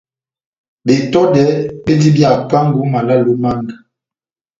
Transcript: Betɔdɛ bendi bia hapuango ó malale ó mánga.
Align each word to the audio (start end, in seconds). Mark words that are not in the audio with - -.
Betɔdɛ 0.85 1.43
bendi 1.83 2.07
bia 2.15 2.27
hapuango 2.31 2.77
ó 2.83 2.89
malale 2.93 3.29
ó 3.33 3.35
mánga. 3.43 3.75